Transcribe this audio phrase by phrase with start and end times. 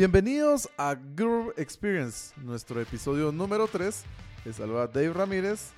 [0.00, 4.02] Bienvenidos a Groove Experience, nuestro episodio número 3.
[4.46, 5.72] Les saluda Dave Ramírez.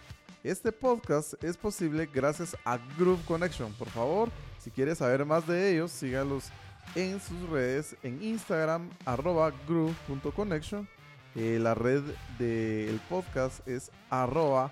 [0.44, 3.72] Este podcast es posible gracias a Groove Connection.
[3.72, 4.30] Por favor,
[4.60, 6.50] si quieres saber más de ellos, sígalos
[6.94, 10.88] en sus redes en Instagram, arroba groove.connection.
[11.34, 12.04] Eh, la red
[12.38, 14.70] del podcast es arroba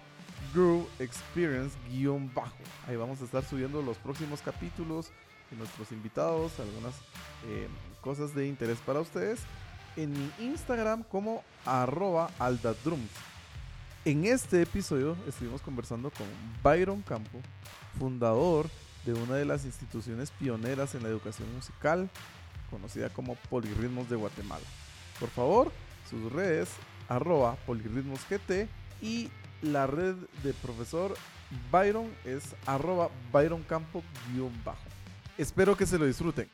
[0.55, 2.63] Groove Experience-bajo.
[2.87, 5.11] Ahí vamos a estar subiendo los próximos capítulos
[5.51, 6.95] de nuestros invitados, algunas
[7.49, 7.67] eh,
[8.01, 9.41] cosas de interés para ustedes.
[9.97, 12.31] En mi Instagram como arroba.
[14.05, 16.27] En este episodio estuvimos conversando con
[16.63, 17.41] Byron Campo,
[17.99, 18.67] fundador
[19.05, 22.09] de una de las instituciones pioneras en la educación musical,
[22.71, 24.65] conocida como Polirritmos de Guatemala.
[25.19, 25.73] Por favor,
[26.09, 26.71] sus redes,
[27.09, 28.51] arroba polirritmosgt
[29.03, 29.29] y
[29.63, 31.15] la red de profesor
[31.71, 34.79] Byron es arroba Byron Campo-bajo.
[35.37, 36.49] Espero que se lo disfruten.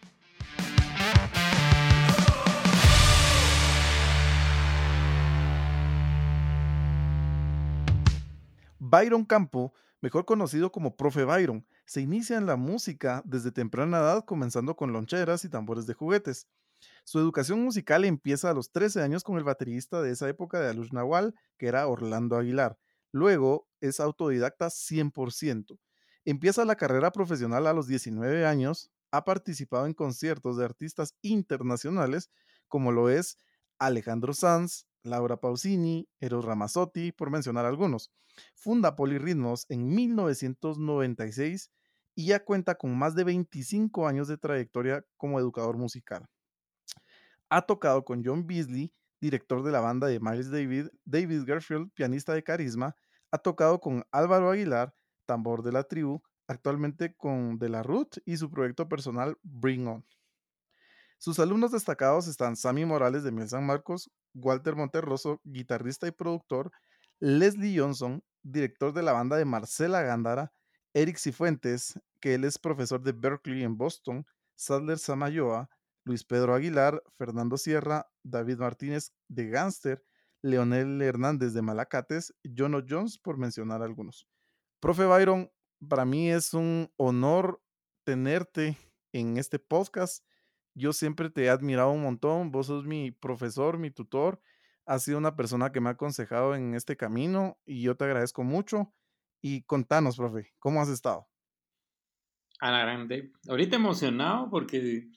[8.88, 14.24] Byron Campo, mejor conocido como Profe Byron, se inicia en la música desde temprana edad,
[14.24, 16.46] comenzando con loncheras y tambores de juguetes.
[17.02, 20.68] Su educación musical empieza a los 13 años con el baterista de esa época de
[20.68, 22.78] Alush Nahual, que era Orlando Aguilar.
[23.10, 25.80] Luego es autodidacta 100%.
[26.24, 32.30] Empieza la carrera profesional a los 19 años, ha participado en conciertos de artistas internacionales
[32.68, 33.38] como lo es
[33.78, 38.10] Alejandro Sanz, Laura Pausini, Eros Ramazzotti, por mencionar algunos.
[38.54, 41.70] Funda Polirritmos en 1996
[42.14, 46.26] y ya cuenta con más de 25 años de trayectoria como educador musical.
[47.48, 52.34] Ha tocado con John Beasley, director de la banda de Miles David, David Garfield, pianista
[52.34, 52.96] de carisma,
[53.30, 54.94] ha tocado con Álvaro Aguilar,
[55.26, 60.04] tambor de la tribu, actualmente con De la Ruth y su proyecto personal Bring On.
[61.26, 66.70] Sus alumnos destacados están Sammy Morales de Miel San Marcos, Walter Monterroso, guitarrista y productor,
[67.18, 70.52] Leslie Johnson, director de la banda de Marcela Gándara,
[70.94, 75.68] Eric Cifuentes, que él es profesor de Berkeley en Boston, Sadler Samayoa,
[76.04, 80.04] Luis Pedro Aguilar, Fernando Sierra, David Martínez de Gánster,
[80.42, 84.28] Leonel Hernández de Malacates, Jono Jones, por mencionar algunos.
[84.78, 85.50] Profe Byron,
[85.88, 87.60] para mí es un honor
[88.04, 88.78] tenerte
[89.12, 90.22] en este podcast.
[90.76, 92.52] Yo siempre te he admirado un montón.
[92.52, 94.42] Vos sos mi profesor, mi tutor.
[94.84, 98.44] Has sido una persona que me ha aconsejado en este camino y yo te agradezco
[98.44, 98.92] mucho.
[99.40, 101.26] Y contanos, profe, ¿cómo has estado?
[102.60, 103.32] A la grande.
[103.48, 105.08] Ahorita emocionado porque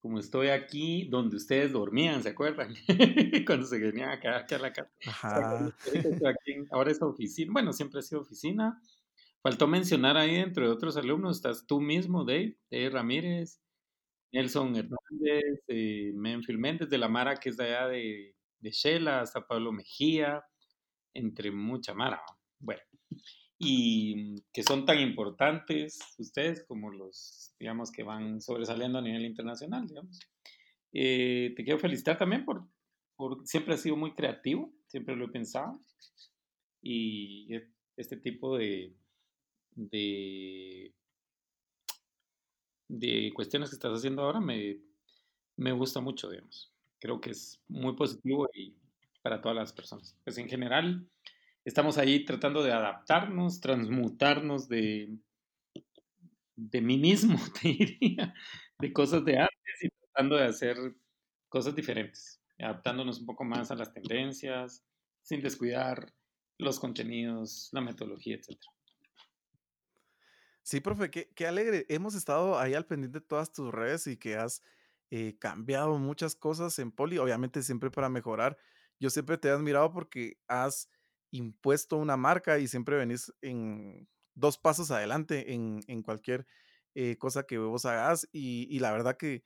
[0.00, 2.74] como estoy aquí donde ustedes dormían, ¿se acuerdan?
[3.46, 4.90] Cuando se venían acá, acá a la casa.
[5.06, 5.72] Ajá.
[6.72, 7.52] ahora es oficina.
[7.52, 8.82] Bueno, siempre ha sido oficina.
[9.40, 13.60] Faltó mencionar ahí, dentro de otros alumnos, estás tú mismo, Dave, Dave Ramírez,
[14.32, 19.20] Nelson Hernández, eh, Menfil Méndez de la Mara, que es de allá de, de Shela,
[19.20, 20.42] hasta Pablo Mejía,
[21.14, 22.22] entre mucha Mara.
[22.58, 22.82] Bueno,
[23.58, 29.86] y que son tan importantes ustedes como los, digamos, que van sobresaliendo a nivel internacional,
[29.86, 30.18] digamos.
[30.92, 32.66] Eh, te quiero felicitar también por,
[33.16, 35.78] por, siempre has sido muy creativo, siempre lo he pensado,
[36.82, 38.96] y e, este tipo de,
[39.74, 40.94] de
[42.90, 44.80] de cuestiones que estás haciendo ahora me,
[45.56, 46.72] me gusta mucho, digamos.
[46.98, 48.74] Creo que es muy positivo y
[49.22, 50.16] para todas las personas.
[50.24, 51.08] Pues en general
[51.64, 55.16] estamos ahí tratando de adaptarnos, transmutarnos de,
[56.56, 58.34] de mí mismo, te diría,
[58.78, 60.76] de cosas de antes y tratando de hacer
[61.48, 64.84] cosas diferentes, adaptándonos un poco más a las tendencias,
[65.22, 66.12] sin descuidar
[66.58, 68.72] los contenidos, la metodología, etcétera.
[70.62, 71.86] Sí, profe, qué, alegre.
[71.88, 74.62] Hemos estado ahí al pendiente de todas tus redes y que has
[75.10, 78.56] eh, cambiado muchas cosas en Poli, obviamente siempre para mejorar.
[79.00, 80.88] Yo siempre te he admirado porque has
[81.30, 86.46] impuesto una marca y siempre venís en dos pasos adelante en, cualquier
[86.94, 89.44] eh, cosa que vos hagas y, la verdad que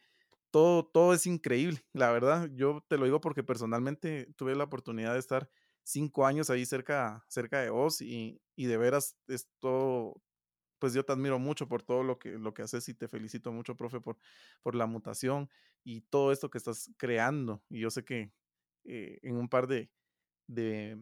[0.51, 2.51] todo, todo es increíble, la verdad.
[2.55, 5.51] Yo te lo digo porque personalmente tuve la oportunidad de estar
[5.85, 10.23] cinco años ahí cerca, cerca de vos y, y de veras es todo,
[10.79, 13.53] pues yo te admiro mucho por todo lo que, lo que haces y te felicito
[13.53, 14.19] mucho, profe, por,
[14.63, 15.49] por la mutación
[15.85, 17.63] y todo esto que estás creando.
[17.69, 18.33] Y yo sé que
[18.85, 19.91] eh, en un par de,
[20.47, 20.99] de,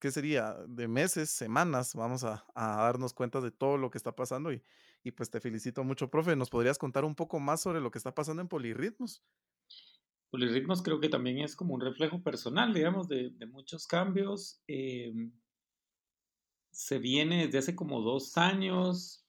[0.00, 0.54] ¿qué sería?
[0.68, 4.62] De meses, semanas, vamos a, darnos cuenta de todo lo que está pasando y,
[5.02, 6.36] y, pues te felicito mucho, profe.
[6.36, 9.24] ¿Nos podrías contar un poco más sobre lo que está pasando en Polirritmos?
[10.30, 14.62] Polirritmos creo que también es como un reflejo personal, digamos, de, muchos cambios.
[14.66, 15.12] Eh,
[16.72, 19.24] se viene desde hace como dos años,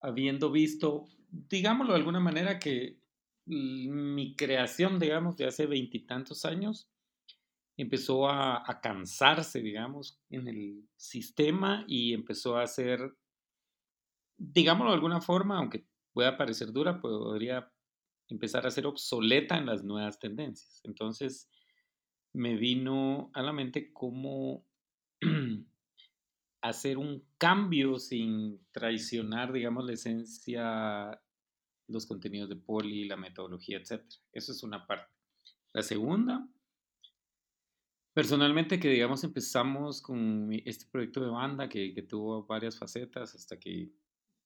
[0.00, 2.98] habiendo visto, digámoslo de alguna manera, que
[3.46, 6.90] mi creación, digamos, de hace veintitantos años,
[7.76, 13.16] empezó a, cansarse, digamos, en el sistema y empezó a hacer,
[14.36, 17.70] digámoslo de alguna forma, aunque pueda parecer dura, podría
[18.28, 20.80] empezar a ser obsoleta en las nuevas tendencias.
[20.84, 21.48] Entonces,
[22.32, 24.64] me vino a la mente cómo
[26.62, 31.22] hacer un cambio sin traicionar, digamos, la esencia,
[31.88, 34.02] los contenidos de Poli, la metodología, etc.
[34.32, 35.12] Eso es una parte.
[35.72, 36.48] La segunda,
[38.14, 43.92] personalmente que, digamos, empezamos con este proyecto de banda que, tuvo varias facetas hasta que,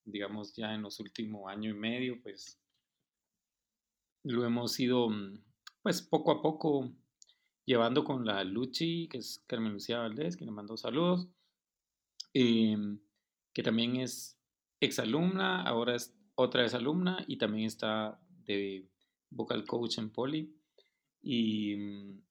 [0.04, 2.60] digamos, ya en los últimos año y medio, pues,
[4.24, 5.08] lo hemos ido,
[5.82, 6.92] pues, poco a poco
[7.64, 11.28] llevando con la Luchi, que es Carmen Lucía Valdés, que le mandó saludos,
[12.32, 13.00] em,
[13.52, 14.38] que también es
[14.80, 18.88] exalumna, ahora es otra exalumna y también está de
[19.30, 20.56] vocal coach en Poli.
[21.22, 22.22] Y mm,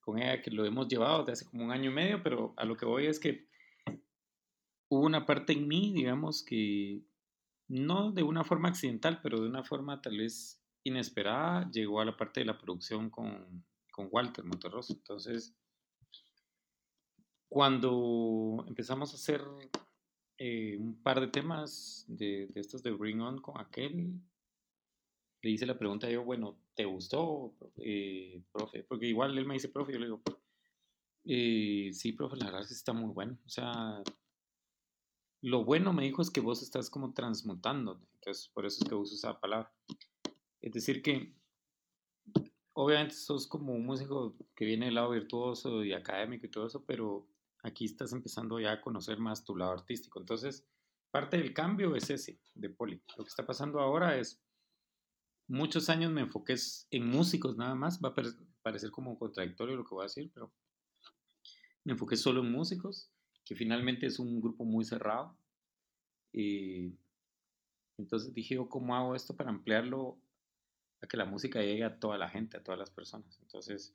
[0.00, 2.64] con ella que lo hemos llevado desde hace como un año y medio, pero a
[2.64, 3.48] lo que voy es que
[4.88, 7.02] hubo una parte en mí, digamos, que
[7.68, 12.16] no de una forma accidental, pero de una forma tal vez inesperada, llegó a la
[12.16, 14.94] parte de la producción con con Walter Monterroso.
[14.94, 15.54] Entonces,
[17.50, 19.42] cuando empezamos a hacer
[20.38, 24.14] eh, un par de temas de, estos de Bring On con aquel,
[25.42, 28.84] le hice la pregunta yo, bueno, ¿te gustó, eh, profe?
[28.84, 30.22] Porque igual él me dice, profe, yo le digo,
[31.24, 33.36] eh, sí, profe, la verdad es que está muy bueno.
[33.44, 34.00] O sea,
[35.42, 38.00] lo bueno me dijo es que vos estás como transmutando.
[38.14, 39.74] Entonces, por eso es que uso esa palabra.
[40.60, 41.34] Es decir, que
[42.74, 46.84] obviamente sos como un músico que viene del lado virtuoso y académico y todo eso,
[46.84, 47.26] pero
[47.62, 50.20] aquí estás empezando ya a conocer más tu lado artístico.
[50.20, 50.66] Entonces,
[51.10, 53.02] parte del cambio es ese, de Poli.
[53.16, 54.40] Lo que está pasando ahora es,
[55.48, 56.56] muchos años me enfoqué
[56.90, 58.14] en músicos nada más, va a
[58.62, 60.52] parecer como contradictorio lo que voy a decir, pero
[61.84, 63.10] me enfoqué solo en músicos,
[63.44, 65.36] que finalmente es un grupo muy cerrado.
[66.32, 66.94] Y
[67.98, 70.20] entonces dije, ¿cómo hago esto para ampliarlo
[71.02, 73.38] a que la música llegue a toda la gente, a todas las personas.
[73.40, 73.94] Entonces,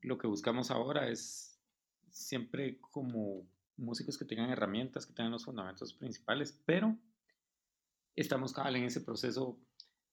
[0.00, 1.53] lo que buscamos ahora es
[2.14, 3.46] siempre como
[3.76, 6.96] músicos que tengan herramientas, que tengan los fundamentos principales, pero
[8.16, 9.58] estamos cada en ese proceso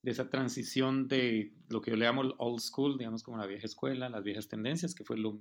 [0.01, 3.67] de esa transición de lo que yo le llamo old school, digamos como la vieja
[3.67, 5.39] escuela, las viejas tendencias, que fue lo,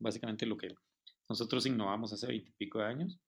[0.00, 0.74] básicamente lo que
[1.28, 3.20] nosotros innovamos hace veintipico de años,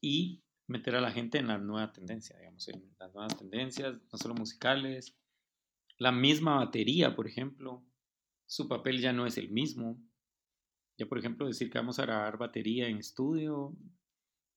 [0.00, 4.18] y meter a la gente en la nueva tendencia, digamos, en las nuevas tendencias, no
[4.18, 5.16] solo musicales,
[5.98, 7.84] la misma batería, por ejemplo,
[8.46, 10.02] su papel ya no es el mismo.
[10.98, 13.74] Ya, por ejemplo, decir que vamos a grabar batería en estudio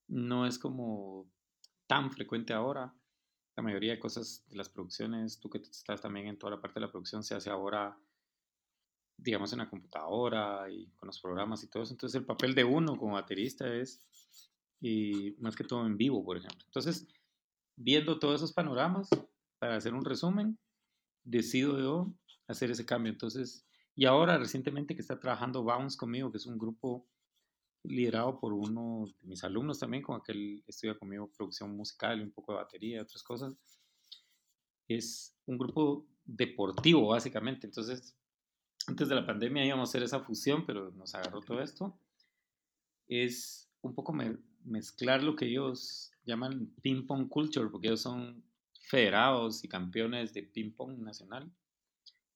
[0.08, 1.32] no es como
[1.88, 2.94] tan frecuente ahora.
[3.56, 6.80] La mayoría de cosas de las producciones, tú que estás también en toda la parte
[6.80, 7.98] de la producción, se hace ahora,
[9.18, 11.94] digamos, en la computadora y con los programas y todo eso.
[11.94, 14.02] Entonces, el papel de uno como baterista es,
[14.82, 16.66] y más que todo en vivo, por ejemplo.
[16.66, 17.08] Entonces,
[17.78, 19.10] viendo todos esos panoramas,
[19.58, 20.60] para hacer un resumen,
[21.24, 22.14] decido yo
[22.48, 23.12] hacer ese cambio.
[23.12, 23.66] Entonces,
[23.96, 27.08] y ahora recientemente que está trabajando Bounce conmigo, que es un grupo
[27.84, 32.32] liderado por uno de mis alumnos también, con aquel estudia conmigo producción musical y un
[32.32, 33.54] poco de batería y otras cosas.
[34.88, 37.68] Es un grupo deportivo, básicamente.
[37.68, 38.16] Entonces,
[38.88, 41.98] antes de la pandemia íbamos a hacer esa fusión, pero nos agarró todo esto.
[43.08, 44.14] Es un poco
[44.64, 48.44] mezclar lo que ellos llaman ping pong culture, porque ellos son
[48.82, 51.52] federados y campeones de ping pong nacional,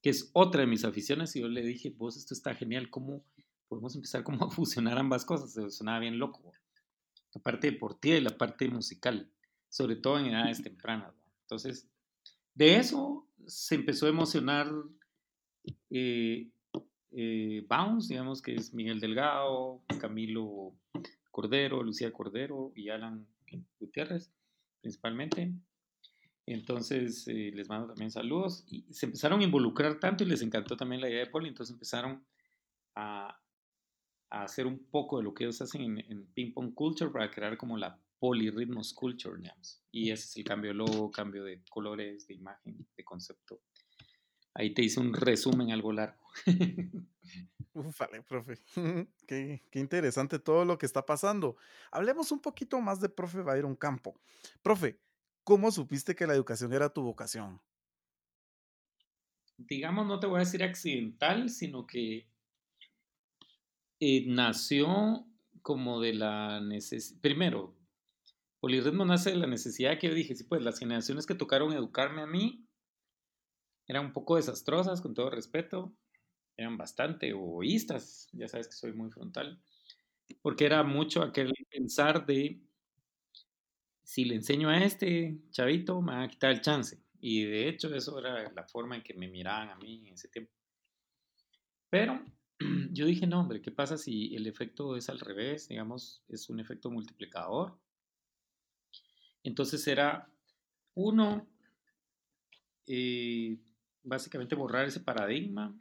[0.02, 3.24] que es otra de mis aficiones, y yo le dije, vos, esto está genial, ¿cómo
[3.68, 5.54] podemos empezar como a fusionar ambas cosas?
[5.54, 6.52] Se sonaba bien loco,
[7.34, 9.30] la parte deportiva y la parte musical,
[9.70, 11.14] sobre todo en edades tempranas.
[11.42, 11.88] Entonces,
[12.54, 14.72] de eso se empezó a emocionar
[15.90, 16.50] eh,
[17.12, 20.74] eh, Bounce, digamos que es Miguel Delgado, Camilo
[21.32, 23.28] Cordero, Lucía Cordero y Alan
[23.80, 24.32] Gutiérrez,
[24.82, 25.54] principalmente.
[26.54, 28.64] Entonces eh, les mando también saludos.
[28.68, 31.50] Y se empezaron a involucrar tanto y les encantó también la idea de Poli.
[31.50, 32.26] Entonces empezaron
[32.96, 33.40] a,
[34.32, 37.78] hacer un poco de lo que ellos hacen en, Ping Pong Culture para crear como
[37.78, 39.42] la Polyrhythmos Culture.
[39.92, 43.62] Y ese es el cambio de logo, cambio de colores, de imagen, de concepto.
[44.54, 46.24] Ahí te hice un resumen algo largo.
[47.74, 48.60] Ufale, profe.
[49.28, 51.58] qué, qué, interesante todo lo que está pasando.
[51.92, 54.20] Hablemos un poquito más de profe Byron Campo.
[54.62, 55.00] Profe,
[55.50, 57.60] ¿Cómo supiste que la educación era tu vocación?
[59.58, 62.28] Digamos, no te voy a decir accidental, sino que
[64.00, 65.26] eh, nació
[65.64, 67.20] como de la necesidad.
[67.22, 67.76] Primero,
[68.60, 72.22] Polirritmo nace de la necesidad que yo dije, sí, pues las generaciones que tocaron educarme
[72.22, 72.68] a mí
[73.88, 75.92] eran un poco desastrosas, con todo respeto,
[76.58, 79.60] eran bastante egoístas, ya sabes que soy muy frontal,
[80.44, 82.62] porque era mucho aquel pensar de,
[84.10, 87.00] si le enseño a este chavito, me va a quitar el chance.
[87.22, 90.28] Y de hecho eso era la forma en que me miraban a mí en ese
[90.30, 90.52] tiempo.
[91.92, 92.20] Pero
[92.92, 95.68] yo dije, no, hombre, ¿qué pasa si el efecto es al revés?
[95.68, 97.78] Digamos, es un efecto multiplicador.
[99.44, 100.28] Entonces era,
[100.96, 101.48] uno,
[102.88, 103.60] eh,
[104.02, 105.80] básicamente borrar ese paradigma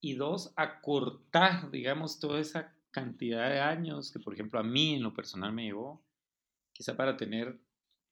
[0.00, 5.02] y dos, acortar, digamos, toda esa cantidad de años que, por ejemplo, a mí en
[5.02, 6.05] lo personal me llevó,
[6.76, 7.58] quizá para tener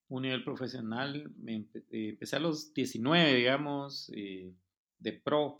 [0.09, 4.55] un nivel profesional, me eh, empecé a los 19, digamos, eh,
[4.99, 5.55] de pro,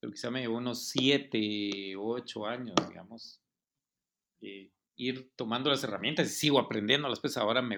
[0.00, 3.40] pero quizá me llevó unos 7 o 8 años, digamos,
[4.40, 7.76] eh, ir tomando las herramientas y sigo aprendiendo las pues ahora me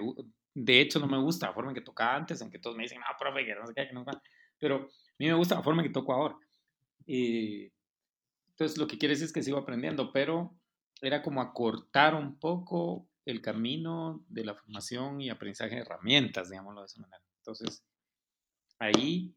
[0.54, 3.00] de hecho no me gusta la forma en que tocaba antes, aunque todos me dicen,
[3.00, 4.10] no, profe, que no sé qué, que no sé
[4.58, 6.36] pero a mí me gusta la forma en que toco ahora.
[7.06, 10.56] entonces lo que quiere decir es que sigo aprendiendo, pero
[11.02, 16.80] era como acortar un poco el camino de la formación y aprendizaje de herramientas, digámoslo
[16.80, 17.22] de esa manera.
[17.38, 17.84] Entonces,
[18.78, 19.34] ahí,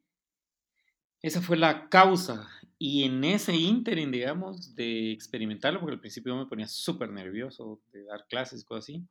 [1.22, 2.48] esa fue la causa.
[2.78, 8.06] Y en ese ínterin, digamos, de experimentarlo, porque al principio me ponía súper nervioso de
[8.06, 9.08] dar clases cosas así,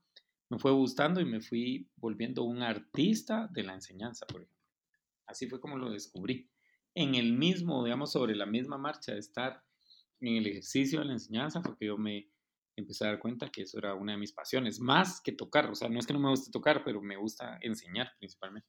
[0.49, 4.59] me fue gustando y me fui volviendo un artista de la enseñanza, por ejemplo.
[5.27, 6.49] Así fue como lo descubrí.
[6.95, 9.63] En el mismo, digamos, sobre la misma marcha de estar
[10.21, 12.31] en el ejercicio de la enseñanza, porque yo me
[12.79, 15.69] empecé a dar cuenta que eso era una de mis pasiones, más que tocar.
[15.71, 18.69] O sea, no es que no me guste tocar, pero me gusta enseñar principalmente.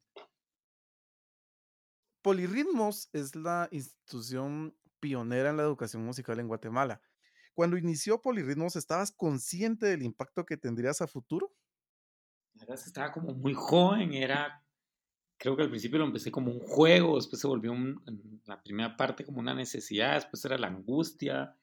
[2.22, 7.02] Polirritmos es la institución pionera en la educación musical en Guatemala.
[7.54, 11.54] Cuando inició Polirritmos, ¿estabas consciente del impacto que tendrías a futuro?
[12.54, 14.66] Estaba como muy joven, era,
[15.38, 18.98] creo que al principio lo empecé como un juego, después se volvió en la primera
[18.98, 21.56] parte como una necesidad, después era la angustia,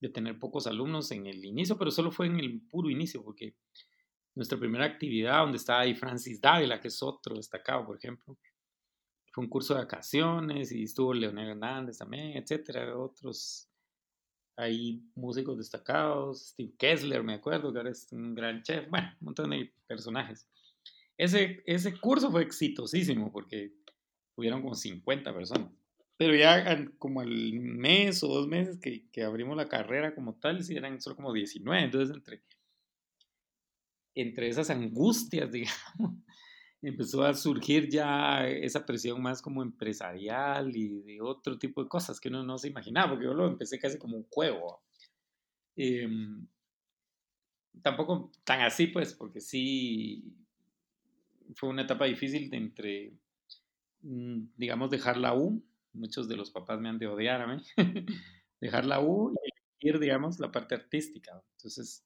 [0.00, 3.54] de tener pocos alumnos en el inicio, pero solo fue en el puro inicio, porque
[4.34, 8.36] nuestra primera actividad, donde estaba ahí Francis Dávila, que es otro destacado, por ejemplo,
[9.32, 13.68] fue un curso de vacaciones y estuvo Leonel Hernández también, etcétera, otros
[14.56, 19.26] ahí músicos destacados, Steve Kessler, me acuerdo, que ahora es un gran chef, bueno, un
[19.26, 20.48] montón de personajes.
[21.16, 23.72] Ese, ese curso fue exitosísimo porque
[24.36, 25.72] hubieron como 50 personas.
[26.18, 30.64] Pero ya como el mes o dos meses que, que abrimos la carrera como tal,
[30.64, 31.84] sí eran solo como 19.
[31.84, 32.42] Entonces, entre,
[34.16, 36.16] entre esas angustias, digamos,
[36.82, 42.18] empezó a surgir ya esa presión más como empresarial y de otro tipo de cosas
[42.18, 44.82] que uno no se imaginaba, porque yo lo empecé casi como un juego.
[45.76, 46.48] Em,
[47.80, 50.24] tampoco tan así, pues, porque sí
[51.54, 53.12] fue una etapa difícil de entre,
[54.02, 57.62] mm, digamos, dejar la U muchos de los papás me han de odiar a mí,
[58.60, 59.34] dejar la U
[59.80, 61.42] y ir, digamos, la parte artística.
[61.56, 62.04] Entonces,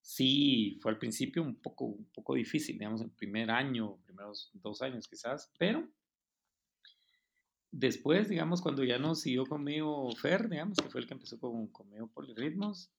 [0.00, 4.82] sí, fue al principio un poco, un poco difícil, digamos, el primer año, primeros dos
[4.82, 5.88] años quizás, pero
[7.70, 11.68] después, digamos, cuando ya no siguió conmigo Fer, digamos, que fue el que empezó con,
[11.68, 12.90] conmigo Polirritmos,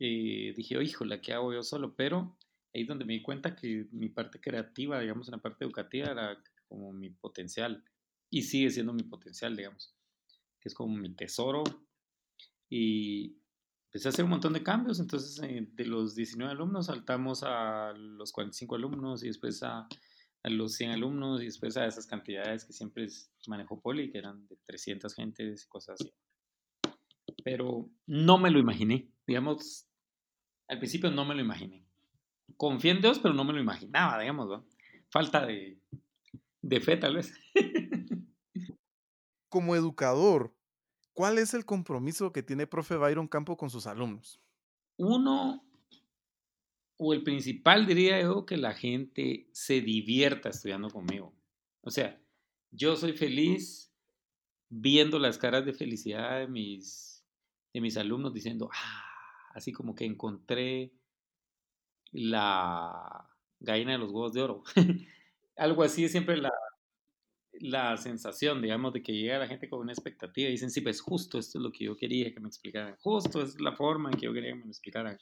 [0.00, 1.94] eh, dije, oh, híjole, ¿qué hago yo solo?
[1.94, 2.36] Pero
[2.74, 6.10] ahí es donde me di cuenta que mi parte creativa, digamos, en la parte educativa
[6.10, 7.84] era como mi potencial
[8.30, 9.94] y sigue siendo mi potencial, digamos,
[10.60, 11.64] que es como mi tesoro.
[12.68, 13.36] Y
[13.86, 17.92] empecé a hacer un montón de cambios, entonces eh, de los 19 alumnos saltamos a
[17.94, 19.88] los 45 alumnos y después a,
[20.42, 23.06] a, los 100 alumnos y después a esas cantidades que siempre
[23.46, 26.12] manejó Poli, que eran de 300 gentes y cosas así.
[27.42, 29.86] Pero no me lo imaginé, digamos,
[30.68, 31.86] al principio no me lo imaginé.
[32.56, 34.66] Confié en Dios, pero no me lo imaginaba, digamos, ¿no?
[35.10, 35.80] Falta de,
[36.60, 37.32] de fe tal vez.
[39.48, 40.54] como educador,
[41.12, 44.40] ¿cuál es el compromiso que tiene profe Byron Campo con sus alumnos?
[44.96, 45.64] Uno,
[46.96, 51.34] o el principal diría yo, que la gente se divierta estudiando conmigo.
[51.82, 52.20] O sea,
[52.70, 53.92] yo soy feliz
[54.68, 57.24] viendo las caras de felicidad de mis,
[57.72, 59.04] de mis alumnos diciendo, ah,
[59.54, 60.92] así como que encontré
[62.10, 63.28] la
[63.60, 64.62] gallina de los huevos de oro.
[65.56, 66.52] Algo así es siempre la,
[67.60, 71.00] la sensación, digamos, de que llega la gente con una expectativa y dicen, sí, pues
[71.00, 74.18] justo esto es lo que yo quería que me explicaran, justo es la forma en
[74.18, 75.18] que yo quería que me explicaran,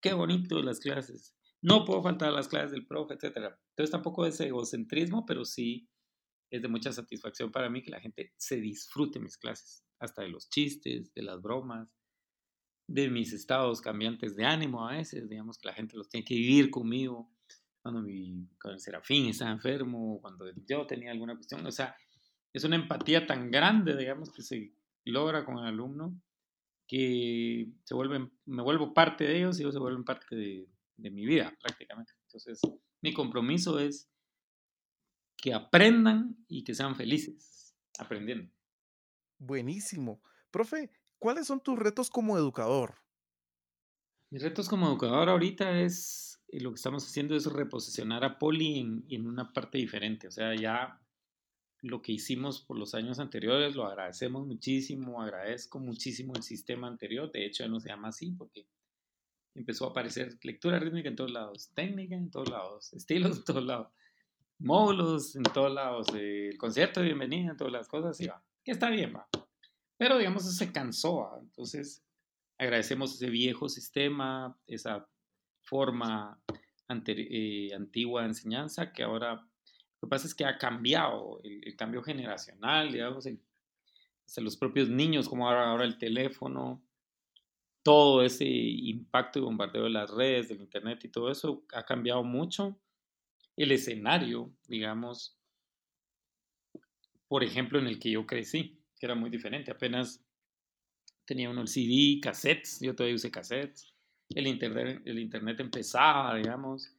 [0.00, 3.54] qué bonito las clases, no puedo faltar a las clases del profe, etc.
[3.70, 5.88] Entonces tampoco es egocentrismo, pero sí
[6.50, 10.28] es de mucha satisfacción para mí que la gente se disfrute mis clases, hasta de
[10.28, 11.88] los chistes, de las bromas,
[12.88, 16.34] de mis estados cambiantes de ánimo a veces, digamos que la gente los tiene que
[16.34, 17.35] vivir conmigo
[17.86, 21.96] cuando mi cuando Serafín estaba enfermo, cuando yo tenía alguna cuestión, o sea,
[22.52, 24.72] es una empatía tan grande, digamos, que se
[25.04, 26.20] logra con el alumno,
[26.88, 31.10] que se vuelven, me vuelvo parte de ellos y ellos se vuelven parte de, de
[31.12, 32.12] mi vida prácticamente.
[32.24, 32.60] Entonces,
[33.02, 34.10] mi compromiso es
[35.36, 38.52] que aprendan y que sean felices aprendiendo.
[39.38, 40.20] Buenísimo.
[40.50, 40.90] Profe,
[41.20, 42.96] ¿cuáles son tus retos como educador?
[44.30, 49.04] Mis retos como educador ahorita es, lo que estamos haciendo es reposicionar a Poli en,
[49.08, 50.28] en una parte diferente.
[50.28, 51.00] O sea, ya
[51.82, 57.30] lo que hicimos por los años anteriores lo agradecemos muchísimo, agradezco muchísimo el sistema anterior.
[57.30, 58.66] De hecho, ya no se llama así porque
[59.54, 63.64] empezó a aparecer lectura rítmica en todos lados, técnica en todos lados, estilos en todos
[63.64, 63.88] lados,
[64.58, 68.72] módulos en todos lados, el concierto de bienvenida en todas las cosas, y va, que
[68.72, 69.28] está bien, va.
[69.96, 72.04] Pero digamos, eso se cansó, entonces
[72.58, 75.08] agradecemos ese viejo sistema, esa
[75.66, 76.40] forma
[76.88, 82.02] eh, antigua de enseñanza que ahora lo que pasa es que ha cambiado el, cambio
[82.02, 83.26] generacional, digamos,
[84.36, 86.82] los propios niños, como ahora, ahora el teléfono,
[87.82, 92.22] todo ese impacto y bombardeo de las redes, del Internet y todo eso ha cambiado
[92.24, 92.78] mucho
[93.56, 95.38] el escenario, digamos,
[97.26, 99.70] por ejemplo, en el que yo crecí, que era muy diferente.
[99.70, 100.22] Apenas
[101.24, 103.95] tenía uno el CD, cassettes, yo todavía usé cassettes.
[104.30, 106.92] El internet, el internet empezaba, digamos.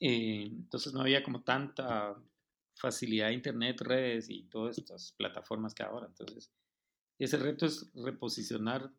[0.00, 2.16] Eh, entonces no había como tanta
[2.74, 6.06] facilidad de internet, redes y todas estas plataformas que ahora.
[6.06, 6.50] Entonces,
[7.18, 8.90] ese reto es reposicionar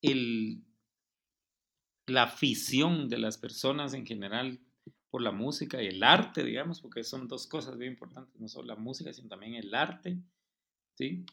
[0.00, 0.62] el,
[2.06, 4.60] la afición de las personas en general
[5.10, 8.68] por la música y el arte, digamos, porque son dos cosas bien importantes, no solo
[8.68, 10.18] la música, sino también el arte,
[10.94, 11.24] ¿sí?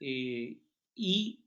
[0.00, 0.58] Eh,
[0.94, 1.44] y,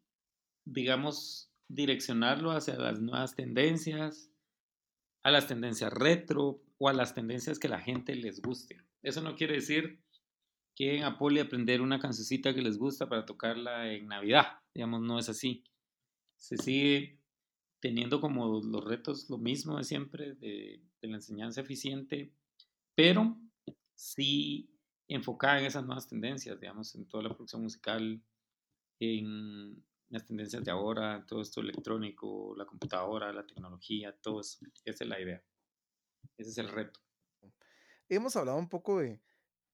[0.65, 4.31] digamos, direccionarlo hacia las nuevas tendencias,
[5.23, 8.77] a las tendencias retro o a las tendencias que la gente les guste.
[9.01, 10.01] Eso no quiere decir
[10.75, 15.19] que en Apoli aprender una cancioncita que les gusta para tocarla en Navidad, digamos, no
[15.19, 15.63] es así
[16.43, 17.21] se sigue
[17.79, 22.33] teniendo como los retos lo mismo de siempre de, la enseñanza eficiente,
[22.95, 23.37] pero
[23.95, 24.69] sí
[25.07, 28.21] enfocada en esas nuevas tendencias, digamos, en toda la producción musical,
[30.13, 34.59] las tendencias de ahora, todo esto electrónico, la computadora, la tecnología, todo eso.
[34.85, 35.43] Esa es la idea.
[36.37, 36.99] Ese es el reto.
[38.07, 39.19] Hemos hablado un poco de,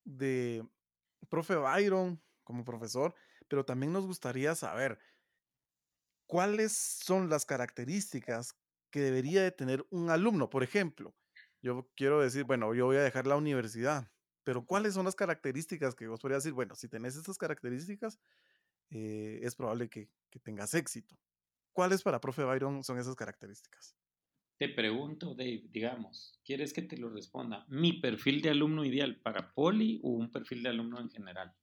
[0.05, 0.65] de
[1.27, 3.13] profe Byron como profesor,
[3.49, 4.97] pero también nos gustaría saber,
[6.25, 8.55] ¿cuáles son las características
[8.91, 10.49] que debería de tener un alumno?
[10.49, 11.13] Por ejemplo,
[11.61, 14.09] yo quiero decir, bueno, yo voy a dejar la universidad,
[14.45, 16.53] pero ¿cuáles son las características que vos podrías decir?
[16.53, 18.19] Bueno, si tenés estas características,
[18.91, 21.17] eh, es probable que, tengas éxito.
[21.73, 23.95] ¿Cuáles para profe Byron son esas características?
[24.59, 27.65] Te pregunto, Dave, digamos, ¿quieres que te lo responda?
[27.69, 31.55] ¿Mi perfil de alumno ideal para Poli o un perfil de alumno en general?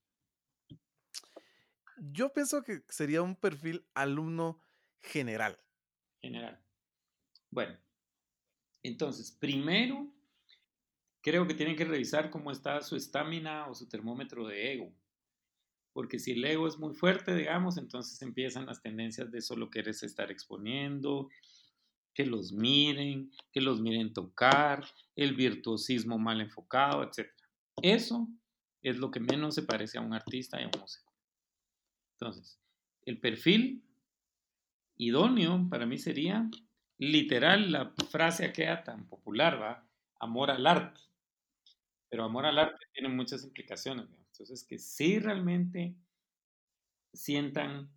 [1.99, 4.61] Yo pienso que sería un perfil alumno
[5.03, 5.59] general.
[6.21, 6.59] General.
[7.51, 7.79] Bueno,
[8.83, 10.11] entonces, primero,
[11.21, 14.93] creo que tienen que revisar cómo está su estamina o su termómetro de ego.
[15.97, 19.95] Porque si el ego es muy fuerte, digamos, entonces empiezan las tendencias de solo querer
[19.95, 21.31] estar exponiendo,
[22.13, 27.31] que los miren, que los miren tocar, el virtuosismo mal enfocado, etc.
[27.81, 28.29] Eso
[28.83, 31.11] es lo que menos se parece a un artista y a un músico.
[32.21, 32.61] Entonces,
[33.07, 33.83] el perfil
[34.99, 36.47] idóneo para mí sería
[36.99, 39.89] literal la frase aquella tan popular, ¿va?
[40.21, 41.01] Amor al arte.
[42.11, 44.26] Pero amor al arte tiene muchas implicaciones.
[44.39, 45.95] Entonces, que sí realmente
[47.13, 47.91] sientan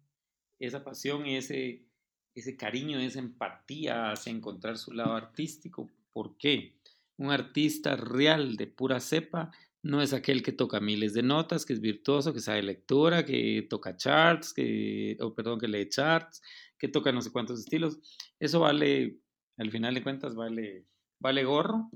[0.58, 1.86] esa pasión y ese,
[2.34, 5.90] ese cariño, esa empatía hacia encontrar su lado artístico.
[6.14, 6.78] ¿Por qué?
[7.18, 11.74] Un artista real de pura cepa no es aquel que toca miles de notas, que
[11.74, 16.42] es virtuoso, que sabe lectura, que toca charts, que, o perdón, que lee charts,
[16.78, 18.00] que toca no sé cuántos estilos.
[18.40, 19.20] Eso vale,
[19.58, 20.86] al final de cuentas, vale,
[21.20, 21.90] vale gorro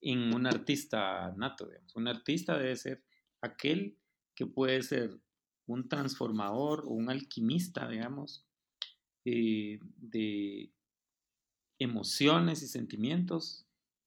[0.00, 1.94] en un artista nato, digamos.
[1.96, 3.02] Un artista debe ser
[3.44, 3.98] aquel
[4.34, 5.20] que puede ser
[5.66, 8.46] un transformador o un alquimista, digamos,
[9.24, 10.72] eh, de
[11.78, 13.66] emociones y sentimientos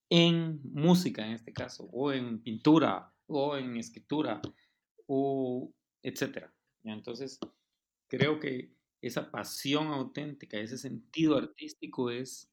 [0.10, 4.41] en música en este caso, o en pintura, o en escritura,
[5.06, 6.54] o etcétera.
[6.84, 7.39] Entonces,
[8.08, 12.50] creo que esa pasión auténtica, ese sentido artístico es,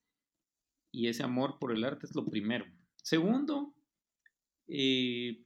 [0.93, 2.67] y ese amor por el arte es lo primero.
[2.97, 3.75] Segundo,
[4.67, 5.44] eh,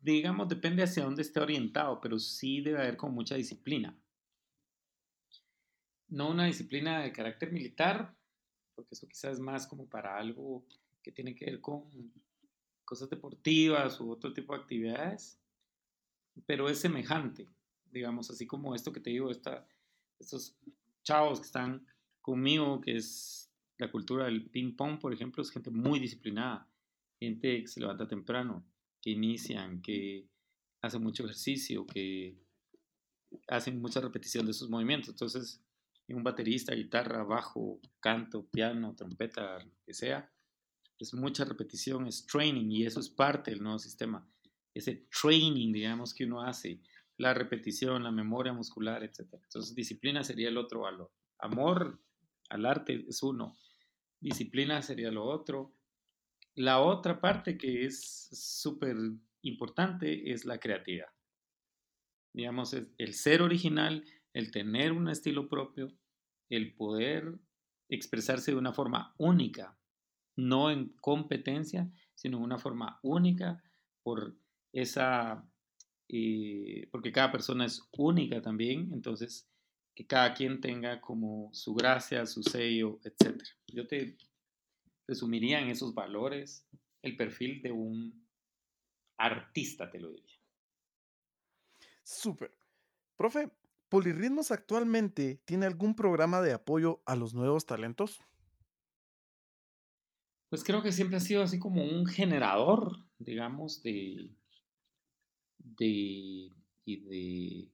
[0.00, 3.96] digamos, depende hacia dónde esté orientado, pero sí debe haber con mucha disciplina.
[6.08, 8.14] No una disciplina de carácter militar,
[8.74, 10.64] porque eso quizás es más como para algo
[11.02, 11.84] que tiene que ver con
[12.84, 15.38] cosas deportivas u otro tipo de actividades,
[16.46, 17.48] pero es semejante,
[17.90, 19.66] digamos, así como esto que te digo, esta,
[20.18, 20.56] estos
[21.02, 21.86] chavos que están
[22.20, 26.68] conmigo, que es la cultura del ping pong, por ejemplo, es gente muy disciplinada,
[27.18, 28.64] gente que se levanta temprano,
[29.04, 30.26] que inician, que
[30.80, 32.38] hacen mucho ejercicio, que
[33.48, 35.10] hacen mucha repetición de sus movimientos.
[35.10, 35.62] Entonces,
[36.08, 40.32] un baterista, guitarra, bajo, canto, piano, trompeta, lo que sea,
[40.98, 44.26] es mucha repetición, es training y eso es parte del nuevo sistema.
[44.72, 46.80] Ese training, digamos, que uno hace,
[47.18, 49.34] la repetición, la memoria muscular, etc.
[49.34, 51.12] Entonces, disciplina sería el otro valor.
[51.40, 52.00] Amor
[52.48, 53.54] al arte es uno,
[54.18, 55.74] disciplina sería lo otro.
[56.56, 58.96] La otra parte que es súper
[59.42, 61.08] importante es la creatividad.
[62.32, 65.92] Digamos, el ser original, el tener un estilo propio,
[66.48, 67.38] el poder
[67.88, 69.78] expresarse de una forma única,
[70.36, 73.62] no en competencia, sino en una forma única
[74.02, 74.36] por
[74.72, 75.48] esa,
[76.08, 79.48] eh, porque cada persona es única también, entonces
[79.94, 83.40] que cada quien tenga como su gracia, su sello, etc.
[83.68, 84.16] Yo te
[85.06, 86.66] resumiría en esos valores
[87.02, 88.26] el perfil de un
[89.18, 90.40] artista, te lo diría.
[92.02, 92.56] Súper.
[93.16, 93.50] Profe,
[93.94, 98.20] ¿Polirritmos actualmente tiene algún programa de apoyo a los nuevos talentos?
[100.48, 104.30] Pues creo que siempre ha sido así como un generador, digamos, de,
[105.58, 106.50] de,
[106.84, 107.72] y de,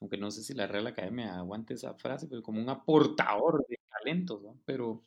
[0.00, 3.80] aunque no sé si la Real Academia aguante esa frase, pero como un aportador de
[3.90, 4.56] talentos, ¿no?
[4.64, 5.02] Pero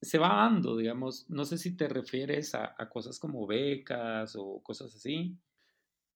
[0.00, 4.62] se va dando, digamos, no sé si te refieres a, a cosas como becas o
[4.62, 5.36] cosas así.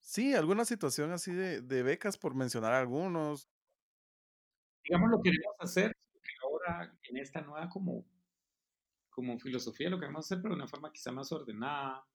[0.00, 3.48] Sí, alguna situación así de, de becas, por mencionar algunos.
[4.85, 5.96] Digamos, lo que queremos hacer,
[6.44, 8.07] ahora en esta nueva como,
[9.11, 12.07] como filosofía lo queremos hacer, pero de una forma quizá más ordenada,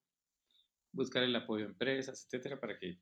[0.94, 2.98] buscar el apoyo de empresas, etcétera, para que,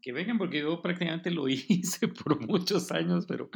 [0.00, 3.50] que vengan, porque yo prácticamente lo hice por muchos años, pero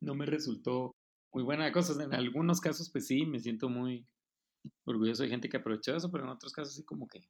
[0.00, 0.96] no me resultó
[1.32, 2.02] muy buena cosa.
[2.02, 4.06] En algunos casos, pues sí, me siento muy
[4.84, 7.20] orgulloso de gente que aprovechó eso, pero en otros casos sí como que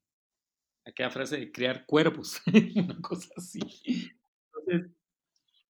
[0.85, 2.41] aquella frase de crear cuerpos,
[2.77, 3.61] una cosa así.
[4.47, 4.91] Entonces,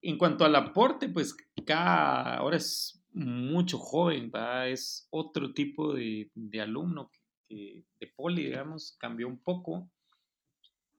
[0.00, 4.32] en cuanto al aporte, pues cada, ahora es mucho joven,
[4.66, 7.10] es otro tipo de, alumno
[7.48, 9.90] que, de poli, digamos, cambió un poco.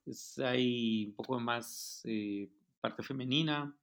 [0.05, 3.75] Es, hay un poco más eh, parte femenina,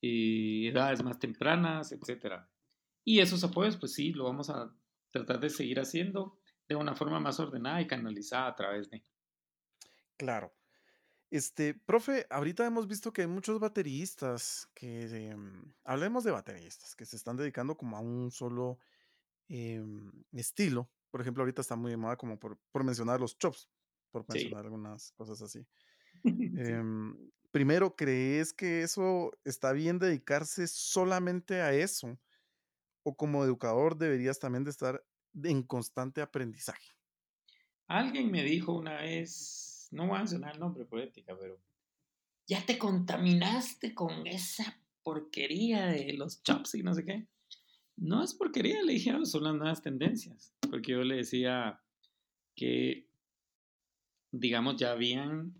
[0.00, 2.46] eh, edades más tempranas, etc.
[3.08, 4.74] Y esos apoyos, pues sí, lo vamos a
[5.12, 9.04] tratar de seguir haciendo de una forma más ordenada y canalizada a través de.
[10.16, 10.52] Claro.
[11.30, 17.06] Este, profe, ahorita hemos visto que hay muchos bateristas que, em, hablemos de bateristas, que
[17.06, 18.80] se están dedicando como a un solo
[19.48, 20.90] em, estilo.
[21.12, 23.68] Por ejemplo, ahorita está muy de moda como por, mencionar los chops,
[24.10, 25.64] por mencionar algunas cosas así.
[26.82, 32.18] Em, primero, ¿crees que eso está bien dedicarse solamente a eso?
[33.08, 35.00] ¿O como educador deberías también de estar
[35.44, 36.90] en constante aprendizaje?
[37.86, 41.56] Alguien me dijo una vez, no voy a mencionar el nombre por ética, pero
[42.48, 47.28] ya te contaminaste con esa porquería de los chops y no sé qué.
[47.94, 51.80] No es porquería, le dije, son las nuevas tendencias, porque yo le decía
[52.56, 53.06] que,
[54.32, 55.54] digamos, ya habían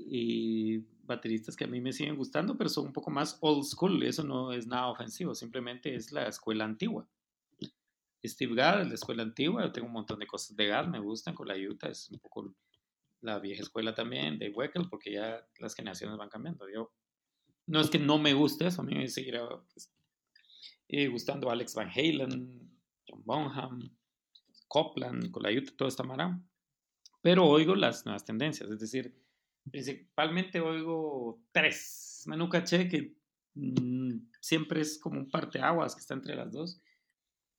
[0.00, 4.02] eh, bateristas que a mí me siguen gustando, pero son un poco más old school,
[4.02, 7.08] eso no es nada ofensivo, simplemente es la escuela antigua.
[8.24, 10.98] Steve Gadd es la escuela antigua, yo tengo un montón de cosas de Gadd, me
[10.98, 12.54] gustan, con la Utah es un poco
[13.20, 16.68] la vieja escuela también de Weckel, porque ya las generaciones van cambiando.
[16.68, 16.92] Yo,
[17.66, 19.92] no es que no me guste eso, a mí me seguirá pues,
[20.88, 22.70] eh, gustando Alex Van Halen,
[23.08, 23.96] John Bonham,
[24.68, 26.40] Copland, Colayuta, toda esta mara,
[27.22, 29.14] pero oigo las nuevas tendencias, es decir,
[29.70, 32.24] principalmente oigo tres.
[32.26, 33.16] Manu Caché, que
[33.54, 36.80] mm, siempre es como un parteaguas que está entre las dos.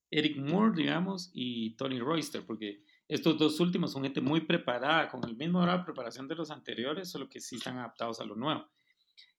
[0.09, 5.23] Eric Moore, digamos, y Tony Royster, porque estos dos últimos son gente muy preparada, con
[5.27, 8.35] el mismo grado de preparación de los anteriores, solo que sí están adaptados a lo
[8.35, 8.67] nuevo.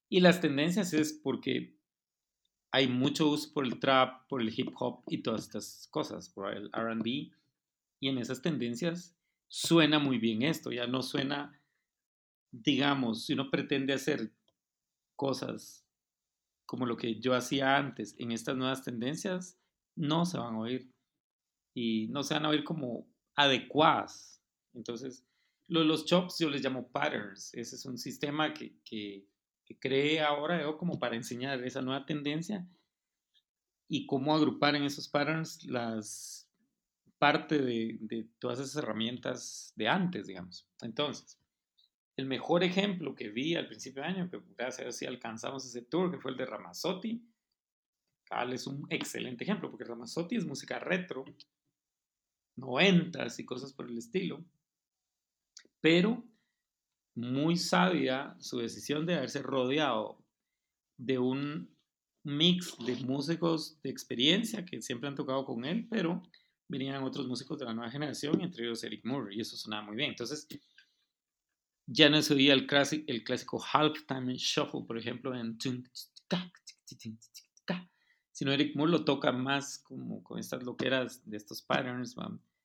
[0.08, 1.76] Y las tendencias es porque
[2.70, 6.52] hay mucho uso por el trap, por el hip hop y todas estas cosas, por
[6.54, 7.30] el RB.
[8.00, 9.16] Y en esas tendencias
[9.48, 11.58] suena muy bien esto, ya no suena,
[12.50, 14.32] digamos, si uno pretende hacer
[15.16, 15.84] cosas
[16.66, 19.58] como lo que yo hacía antes en estas nuevas tendencias,
[19.96, 20.92] no se van a oír.
[21.74, 24.42] Y no se van a oír como adecuadas.
[24.74, 25.24] Entonces,
[25.68, 27.54] los chops yo les llamo patterns.
[27.54, 29.26] Ese es un sistema que, que,
[29.80, 32.66] creé ahora yo como para enseñar esa nueva tendencia
[33.86, 36.48] y cómo agrupar en esos patterns las
[37.18, 40.66] parte de, todas esas herramientas de antes, digamos.
[40.80, 41.38] Entonces,
[42.18, 45.64] el mejor ejemplo que vi al principio de año, que gracias a Dios sí alcanzamos
[45.64, 47.24] ese tour, que fue el de Ramazzotti,
[48.24, 51.24] Cal es un excelente ejemplo, porque Ramazzotti es música retro,
[52.56, 54.44] noventas y cosas por el estilo,
[55.80, 56.24] pero
[57.14, 60.18] muy sabia su decisión de haberse rodeado
[60.96, 61.72] de un
[62.24, 66.20] mix de músicos de experiencia que siempre han tocado con él, pero
[66.66, 69.94] venían otros músicos de la nueva generación, entre ellos Eric Moore, y eso sonaba muy
[69.94, 70.10] bien.
[70.10, 70.48] Entonces,
[71.90, 75.58] ya no se oía el, clásico, el clásico halftime shuffle, por ejemplo, en
[78.30, 82.14] sino Eric Moore lo toca más como con estas loqueras de estos patterns,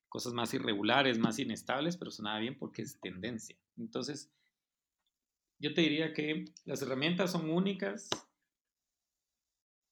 [0.07, 3.57] cosas más irregulares, más inestables, pero sonaba bien porque es tendencia.
[3.75, 4.31] Entonces,
[5.57, 8.07] yo te diría que las herramientas son únicas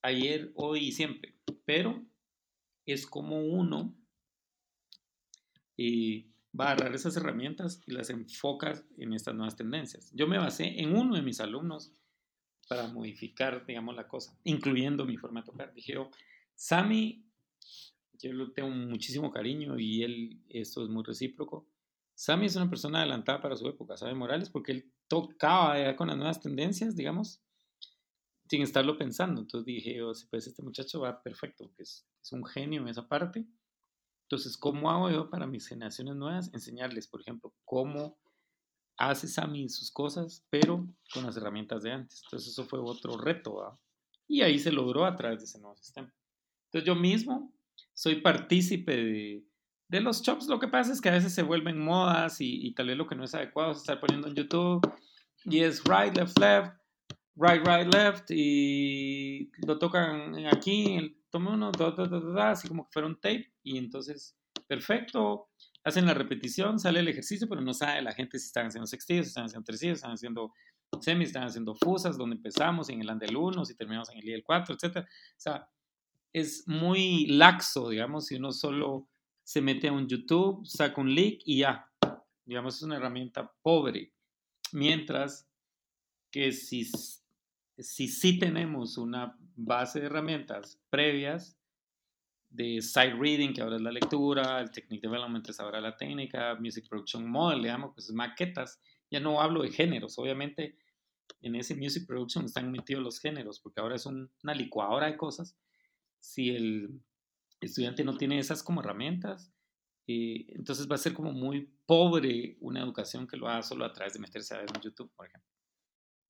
[0.04, 2.06] ayer, hoy y siempre, pero
[2.86, 3.96] es como uno
[5.76, 10.12] y va a agarrar esas herramientas y las enfoca en estas nuevas tendencias.
[10.14, 11.94] Yo me basé en uno de mis alumnos
[12.68, 15.74] para modificar, digamos, la cosa, incluyendo mi forma de tocar.
[15.74, 16.10] Dije, oh,
[16.56, 17.26] Sammy,
[18.20, 21.68] yo le tengo muchísimo cariño y él, esto es muy recíproco.
[22.14, 24.14] Sammy es una persona adelantada para su época, ¿sabe?
[24.14, 27.42] Morales, porque él tocaba ya con las nuevas tendencias, digamos,
[28.48, 29.42] sin estarlo pensando.
[29.42, 33.08] Entonces dije, oh, pues este muchacho va perfecto, porque es, es un genio en esa
[33.08, 33.46] parte.
[34.32, 36.50] Entonces, ¿cómo hago yo para mis generaciones nuevas?
[36.54, 38.17] Enseñarles, por ejemplo, cómo
[38.96, 42.22] hace Sammy sus cosas, pero con las herramientas de antes.
[42.24, 43.78] Entonces, eso fue otro reto.
[44.30, 46.13] Y ahí se logró a través de ese nuevo sistema.
[46.67, 47.54] Entonces, yo mismo
[47.94, 48.96] soy partícipe
[49.89, 52.88] de, los chops, lo que pasa es que a veces se vuelven modas y, tal
[52.88, 54.89] vez lo que no es adecuado es estar poniendo en YouTube
[55.44, 56.72] y es right, left, left,
[57.36, 61.72] right, right, left y lo tocan aquí, toma uno,
[62.39, 65.50] así como que fuera un tape y entonces, perfecto,
[65.84, 69.26] hacen la repetición, sale el ejercicio, pero no sabe la gente si están haciendo sextillos,
[69.26, 70.54] si están haciendo tercios, si están haciendo
[71.00, 74.44] semis, están haciendo fusas, donde empezamos en el andel 1, si terminamos en el i
[74.44, 74.98] 4, etc.
[74.98, 75.04] O
[75.38, 75.70] sea,
[76.34, 79.08] es muy laxo, digamos, si uno solo
[79.44, 81.89] se mete a un YouTube, saca un link y ya.
[82.46, 84.13] Digamos, es una herramienta pobre.
[84.74, 85.48] Mientras
[86.32, 86.89] que si,
[87.78, 91.58] si sí tenemos una base de herramientas previas,
[92.50, 96.56] de side reading, que ahora es la lectura, el technique development es ahora la técnica,
[96.56, 98.82] music production model, digamos, pues maquetas.
[99.10, 100.78] Ya no hablo de géneros, obviamente
[101.41, 105.58] en ese music production están metidos los géneros, porque ahora es una licuadora de cosas.
[106.19, 107.02] Si el
[107.60, 109.52] estudiante no tiene esas como herramientas,
[110.08, 113.93] eh, entonces va a ser como muy pobre una educación que lo haga solo a
[113.93, 115.50] través de meterse a ver en YouTube, por ejemplo.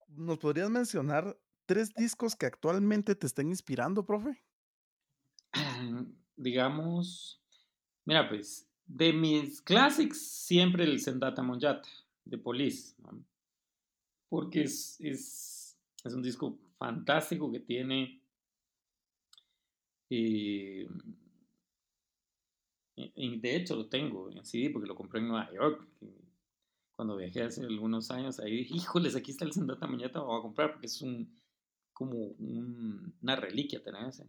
[0.07, 4.43] ¿Nos podrías mencionar tres discos que actualmente te estén inspirando, profe?
[6.35, 7.41] Digamos,
[8.05, 11.87] mira, pues, de mis classics, siempre el Sendata Monjata,
[12.25, 12.95] de Police,
[14.29, 18.21] porque es, es, es, un disco fantástico que tiene
[20.09, 20.87] eh,
[22.95, 25.87] de hecho lo tengo en CD porque lo compré en Nueva York.
[26.95, 30.39] Cuando viajé hace algunos años, ahí dije, híjoles, aquí está el Sendata Mañata, lo voy
[30.39, 31.40] a comprar porque es un,
[32.01, 32.33] como
[33.21, 34.25] una reliquia tener ese.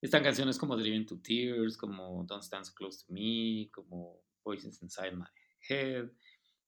[0.00, 4.80] Están canciones como Driven to Tears, como Don't Stand So Close to Me, como Voices
[4.80, 5.24] Inside My
[5.68, 6.12] Head,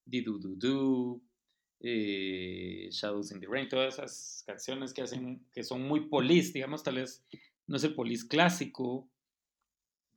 [0.04, 1.20] Di Do Do Do,
[1.78, 6.82] eh, Shadows in the Rain, todas esas canciones que hacen, que son muy polis, digamos,
[6.82, 7.24] tal vez
[7.68, 9.08] no es el polis clásico,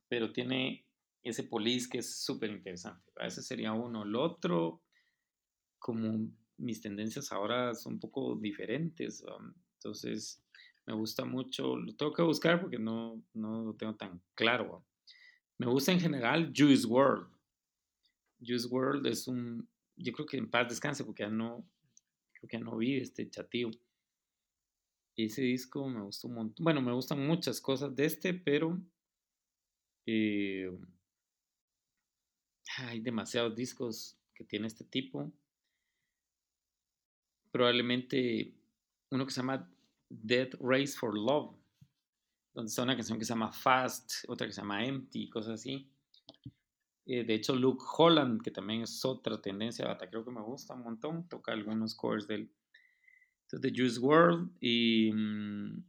[0.08, 0.84] pero tiene
[1.22, 3.08] ese polis que es súper interesante.
[3.20, 4.02] Ese sería uno.
[4.02, 4.82] El otro,
[5.78, 9.24] como mis tendencias ahora son un poco diferentes,
[9.84, 10.42] entonces
[10.86, 14.82] me gusta mucho, lo tengo que buscar porque no, no lo tengo tan claro.
[15.58, 17.28] Me gusta en general Juice World.
[18.40, 21.68] Juice World es un, yo creo que en paz descanse porque ya no,
[22.32, 23.70] creo que ya no vive este chatío.
[25.16, 26.64] Ese disco me gustó un montón.
[26.64, 28.80] Bueno, me gustan muchas cosas de este, pero
[30.06, 30.70] eh,
[32.78, 35.30] hay demasiados discos que tiene este tipo.
[37.52, 38.54] Probablemente
[39.10, 39.70] uno que se llama
[40.22, 41.56] Dead Race for Love,
[42.52, 45.90] donde está una canción que se llama Fast, otra que se llama Empty, cosas así.
[47.06, 50.74] Eh, de hecho, Luke Holland, que también es otra tendencia bata, creo que me gusta
[50.74, 52.50] un montón, toca algunos covers del
[53.52, 55.84] de Juice World y mm,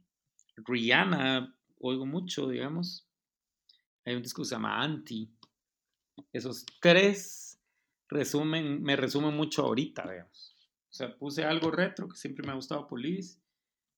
[0.64, 3.08] Rihanna, oigo mucho, digamos.
[4.04, 5.28] Hay un disco que se llama Anti,
[6.32, 7.60] esos tres
[8.08, 10.54] resumen, me resumen mucho ahorita, digamos.
[10.90, 13.38] O sea, puse algo retro que siempre me ha gustado Police.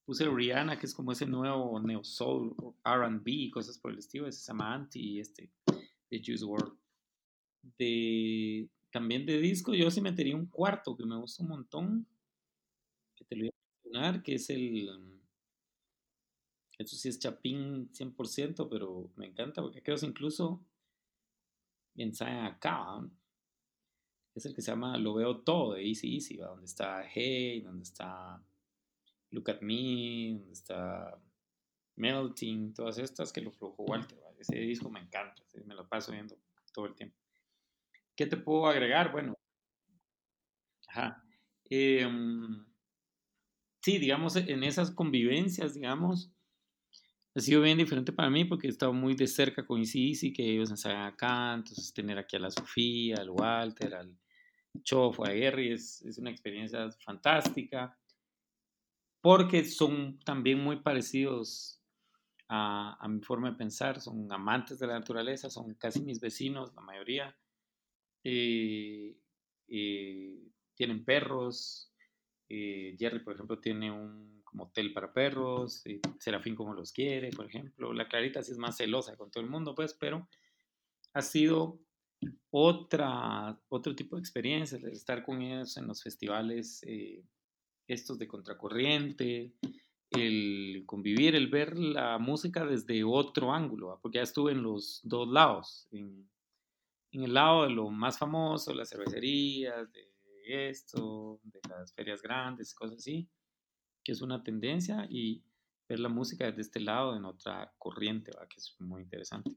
[0.09, 4.27] Puse Rihanna, que es como ese nuevo neo soul, RB y cosas por el estilo.
[4.27, 5.51] Ese se llama Anti este
[6.11, 6.79] de Juice WRLD.
[7.77, 12.07] De, también de disco, yo sí metería un cuarto que me gusta un montón,
[13.15, 15.21] que te lo voy a mencionar, que es el...
[16.79, 20.65] Eso sí es Chapín 100%, pero me encanta porque creo que incluso
[21.97, 23.07] ensayan acá.
[24.35, 27.83] Es el que se llama Lo Veo Todo de Easy Easy, donde está Hey, donde
[27.83, 28.43] está
[29.31, 31.21] Look at Me, donde está
[31.97, 34.19] Melting, todas estas que lo produjo Walter.
[34.39, 36.39] Ese disco me encanta, me lo paso viendo
[36.73, 37.17] todo el tiempo.
[38.15, 39.11] ¿Qué te puedo agregar?
[39.11, 39.37] Bueno,
[40.87, 41.25] ajá.
[41.65, 42.65] Em,
[43.83, 46.31] sí, digamos, en esas convivencias, digamos,
[47.35, 50.51] ha sido bien diferente para mí porque he estado muy de cerca con Easy que
[50.51, 54.17] ellos ensayan acá, entonces tener aquí a la Sofía, al Walter, al
[54.83, 57.97] Chofo, a Gary, es, es una experiencia fantástica
[59.29, 61.83] porque son también muy parecidos
[62.49, 66.81] a, mi forma de pensar, son amantes de la naturaleza, son casi mis vecinos, la
[66.81, 67.37] mayoría.
[68.25, 69.15] Eh,
[69.69, 71.93] eh, tienen perros.
[72.49, 75.85] Eh, Jerry, por ejemplo, tiene un como hotel para perros.
[76.19, 77.93] Serafín como los quiere, por ejemplo.
[77.93, 80.27] La Clarita sí es más celosa con todo el mundo, pues, pero
[81.13, 81.79] ha sido
[82.49, 86.83] otra, otro tipo de experiencia, estar con ellos en los festivales
[87.89, 89.55] estos de contracorriente,
[90.11, 95.29] el convivir, el ver la música desde otro ángulo, porque ya estuve en los dos
[95.29, 96.29] lados, en,
[97.11, 102.99] el lado de lo más famoso, las cervecerías, de esto, de las ferias grandes, cosas
[102.99, 103.29] así,
[104.05, 105.43] que es una tendencia, y
[105.89, 108.47] ver la música desde este lado, en otra corriente, ¿va?
[108.47, 109.51] que es muy interesante.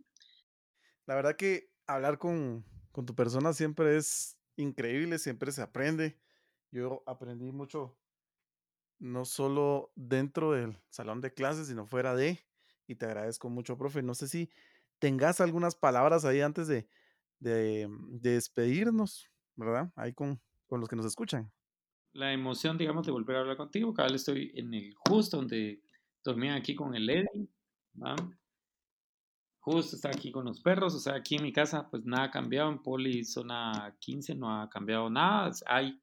[1.06, 6.20] La verdad que hablar con, con tu persona siempre es increíble, siempre se aprende.
[6.72, 8.01] Yo aprendí mucho
[9.02, 12.40] no solo dentro del salón de clases, sino fuera de.
[12.88, 14.04] Y te agradezco mucho, profe.
[14.04, 14.50] No sé si
[15.00, 16.88] tengas algunas palabras ahí antes de,
[17.40, 19.92] de, despedirnos, ¿verdad?
[19.96, 21.52] Ahí con, con, los que nos escuchan.
[22.14, 23.94] La emoción, digamos, de volver a hablar contigo.
[23.94, 25.82] Cada vez estoy en el justo donde
[26.24, 27.50] dormía aquí con el Eddie.
[29.62, 30.94] Justo está aquí con los perros.
[30.94, 32.70] O sea, aquí en mi casa, pues nada ha cambiado.
[32.70, 35.52] En Poli Zona 15 no ha cambiado nada.
[35.66, 36.00] Hay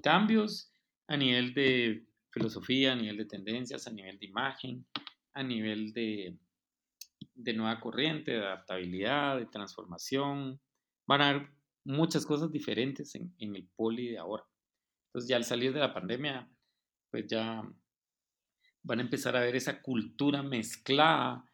[0.00, 0.73] cambios
[1.06, 4.86] a nivel de filosofía, a nivel de tendencias, a nivel de imagen,
[5.32, 6.36] a nivel de,
[7.34, 10.60] de nueva corriente, de adaptabilidad, de transformación.
[11.06, 11.50] Van a haber
[11.84, 14.44] muchas cosas diferentes en, en el poli de ahora.
[15.08, 16.50] Entonces ya al salir de la pandemia,
[17.10, 17.62] pues ya
[18.82, 21.44] van a empezar a ver esa cultura mezclada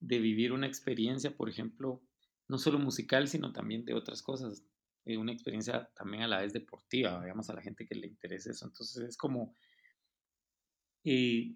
[0.00, 2.02] de vivir una experiencia, por ejemplo,
[2.48, 4.64] no solo musical, sino también de otras cosas,
[5.04, 8.50] eh, una experiencia también a la vez deportiva, digamos, a la gente que le interese
[8.50, 8.66] eso.
[8.66, 9.54] Entonces es como
[11.04, 11.54] eh,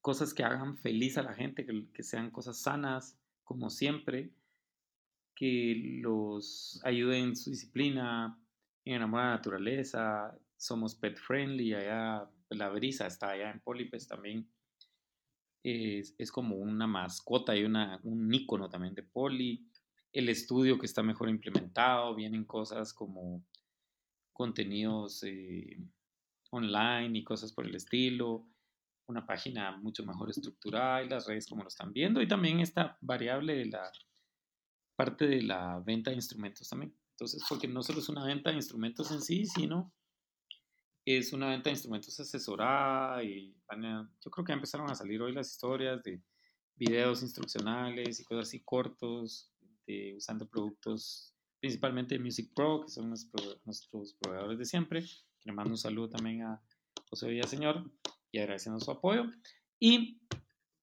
[0.00, 4.32] cosas que hagan feliz a la gente, que, sean cosas sanas, como siempre,
[5.34, 8.38] que los ayuden en su disciplina,
[8.84, 10.36] en amor a la naturaleza.
[10.56, 14.48] Somos pet friendly, allá la brisa está allá en Polipes también.
[15.62, 19.64] Es, es, como una mascota y una, un icono también de Poli
[20.12, 23.44] el estudio que está mejor implementado, vienen cosas como
[24.32, 25.78] contenidos eh,
[26.50, 28.46] online y cosas por el estilo,
[29.06, 32.98] una página mucho mejor estructurada y las redes como lo están viendo y también esta
[33.00, 33.90] variable de la
[34.96, 36.94] parte de la venta de instrumentos también.
[37.12, 39.92] Entonces, porque no solo es una venta de instrumentos en sí, sino
[41.04, 43.56] es una venta de instrumentos asesorada y
[44.20, 46.22] yo creo que empezaron a salir hoy las historias de
[46.76, 49.51] videos instruccionales y cosas así cortos
[49.92, 55.04] este, usando productos principalmente Music Pro, que son nuestros proveedores de siempre.
[55.44, 56.60] Le mando un saludo también a
[57.08, 57.90] José Villaseñor
[58.32, 59.26] y agradeciendo su apoyo.
[59.78, 60.20] Y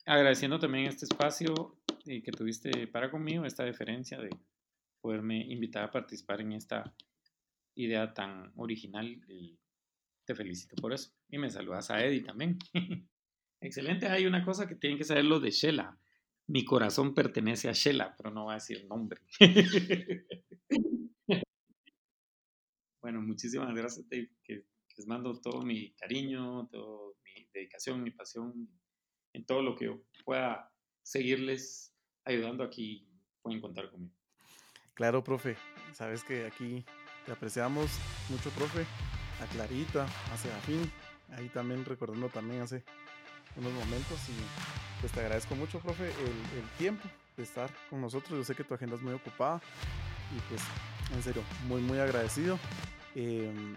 [0.06, 4.30] agradeciendo también este espacio eh, que tuviste para conmigo, esta deferencia de
[5.02, 6.94] poderme invitar a participar en esta
[7.76, 9.60] idea tan original y
[10.26, 11.12] te felicito por eso.
[11.30, 12.58] Y me saludas a Eddie también.
[13.62, 16.00] Excelente, hay una cosa que tienen que saber los de Shela
[16.50, 19.22] mi corazón pertenece a Shela, pero no va a decir nombre.
[23.02, 24.66] bueno, muchísimas gracias, Dave, que
[24.98, 28.68] les mando todo mi cariño, toda mi dedicación, mi pasión,
[29.34, 30.74] en todo lo que yo pueda
[31.04, 31.96] seguirles
[32.26, 33.08] ayudando aquí,
[33.44, 34.16] pueden contar conmigo.
[34.96, 35.56] Claro, profe,
[35.94, 36.84] sabes que aquí
[37.28, 37.92] te apreciamos
[38.28, 38.88] mucho, profe,
[39.40, 40.92] a Clarita, a Serafín,
[41.30, 42.84] ahí también recordando también hace
[43.56, 48.38] unos momentos y pues te agradezco mucho, profe, el, tiempo de estar con nosotros.
[48.38, 49.62] Yo sé que tu agenda es muy ocupada
[50.36, 50.62] y pues
[51.14, 52.60] en serio, muy, muy agradecido.
[53.16, 53.76] Em,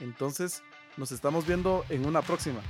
[0.00, 0.62] entonces,
[0.96, 2.60] nos estamos viendo en una próxima.